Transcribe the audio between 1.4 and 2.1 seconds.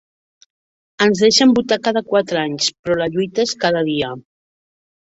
votar cada